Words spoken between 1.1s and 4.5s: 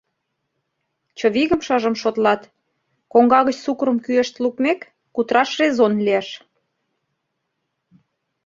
—Чывигым шыжым шотлатКоҥга гыч сукырым кӱэшт